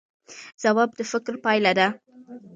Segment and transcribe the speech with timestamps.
[0.63, 1.87] ځواب د فکر پایله ده